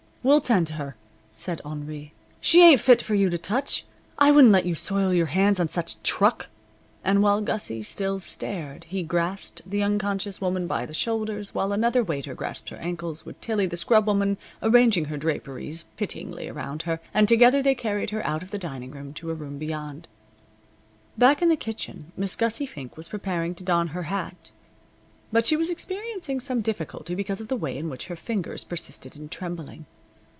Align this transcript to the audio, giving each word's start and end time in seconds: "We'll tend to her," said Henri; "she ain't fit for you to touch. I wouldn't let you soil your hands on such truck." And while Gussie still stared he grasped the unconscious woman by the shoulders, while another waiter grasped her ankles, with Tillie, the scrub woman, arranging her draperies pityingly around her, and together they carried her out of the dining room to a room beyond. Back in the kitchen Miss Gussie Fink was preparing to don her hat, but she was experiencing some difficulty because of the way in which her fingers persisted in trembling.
"We'll 0.23 0.39
tend 0.39 0.67
to 0.67 0.73
her," 0.73 0.95
said 1.33 1.61
Henri; 1.65 2.13
"she 2.39 2.61
ain't 2.61 2.79
fit 2.79 3.01
for 3.01 3.15
you 3.15 3.31
to 3.31 3.39
touch. 3.39 3.85
I 4.19 4.29
wouldn't 4.29 4.53
let 4.53 4.67
you 4.67 4.75
soil 4.75 5.11
your 5.11 5.25
hands 5.25 5.59
on 5.59 5.67
such 5.67 5.99
truck." 6.03 6.47
And 7.03 7.23
while 7.23 7.41
Gussie 7.41 7.81
still 7.81 8.19
stared 8.19 8.83
he 8.83 9.01
grasped 9.01 9.63
the 9.65 9.81
unconscious 9.81 10.39
woman 10.39 10.67
by 10.67 10.85
the 10.85 10.93
shoulders, 10.93 11.55
while 11.55 11.71
another 11.73 12.03
waiter 12.03 12.35
grasped 12.35 12.69
her 12.69 12.77
ankles, 12.77 13.25
with 13.25 13.41
Tillie, 13.41 13.65
the 13.65 13.75
scrub 13.77 14.05
woman, 14.05 14.37
arranging 14.61 15.05
her 15.05 15.17
draperies 15.17 15.85
pityingly 15.97 16.47
around 16.47 16.83
her, 16.83 16.99
and 17.15 17.27
together 17.27 17.63
they 17.63 17.73
carried 17.73 18.11
her 18.11 18.23
out 18.23 18.43
of 18.43 18.51
the 18.51 18.59
dining 18.59 18.91
room 18.91 19.15
to 19.15 19.31
a 19.31 19.33
room 19.33 19.57
beyond. 19.57 20.07
Back 21.17 21.41
in 21.41 21.49
the 21.49 21.55
kitchen 21.57 22.11
Miss 22.15 22.35
Gussie 22.35 22.67
Fink 22.67 22.95
was 22.95 23.07
preparing 23.07 23.55
to 23.55 23.63
don 23.63 23.87
her 23.87 24.03
hat, 24.03 24.51
but 25.31 25.47
she 25.47 25.57
was 25.57 25.71
experiencing 25.71 26.39
some 26.39 26.61
difficulty 26.61 27.15
because 27.15 27.41
of 27.41 27.47
the 27.47 27.57
way 27.57 27.75
in 27.75 27.89
which 27.89 28.05
her 28.05 28.15
fingers 28.15 28.63
persisted 28.63 29.15
in 29.15 29.27
trembling. 29.27 29.87